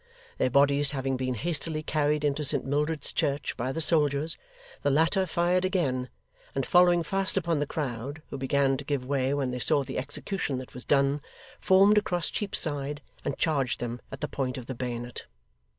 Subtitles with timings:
[0.39, 4.35] Their bodies having been hastily carried into St Mildred's Church by the soldiers,
[4.81, 6.09] the latter fired again,
[6.55, 9.99] and following fast upon the crowd, who began to give way when they saw the
[9.99, 11.21] execution that was done,
[11.59, 15.25] formed across Cheapside, and charged them at the point of the bayonet.